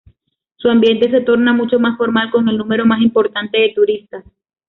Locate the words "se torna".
1.11-1.53